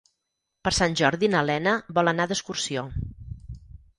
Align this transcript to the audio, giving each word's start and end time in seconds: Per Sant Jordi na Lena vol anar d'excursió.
Per 0.67 0.71
Sant 0.77 0.95
Jordi 1.01 1.29
na 1.33 1.43
Lena 1.49 1.75
vol 1.99 2.11
anar 2.13 2.27
d'excursió. 2.31 2.87